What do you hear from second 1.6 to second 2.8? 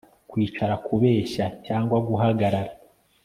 cyangwa guhagarara